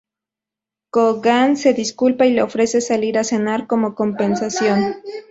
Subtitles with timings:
[0.89, 4.95] Coogan se disculpa y le ofrece salir a cenar como compensación.